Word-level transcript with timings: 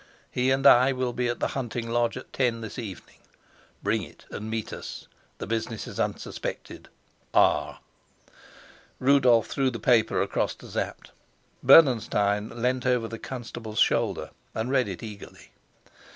He 0.31 0.49
and 0.49 0.65
I 0.65 0.93
will 0.93 1.13
be 1.13 1.27
at 1.27 1.39
the 1.39 1.49
hunting 1.49 1.87
lodge 1.87 2.17
at 2.17 2.33
ten 2.33 2.61
this 2.61 2.79
evening. 2.79 3.19
Bring 3.83 4.01
it 4.01 4.25
and 4.31 4.49
meet 4.49 4.73
us. 4.73 5.05
The 5.37 5.45
business 5.45 5.85
is 5.85 5.99
unsuspected. 5.99 6.89
R." 7.35 7.77
Rudolf 8.97 9.45
threw 9.45 9.69
the 9.69 9.77
paper 9.77 10.19
across 10.19 10.55
to 10.55 10.67
Sapt; 10.71 11.11
Bernenstein 11.61 12.49
leant 12.63 12.87
over 12.87 13.07
the 13.07 13.19
constable's 13.19 13.77
shoulder 13.77 14.31
and 14.55 14.71
read 14.71 14.87
it 14.87 15.03
eagerly. 15.03 15.51